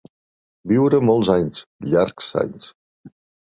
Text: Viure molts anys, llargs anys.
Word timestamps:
Viure 0.71 1.01
molts 1.09 1.29
anys, 1.35 1.63
llargs 1.93 2.33
anys. 2.47 2.75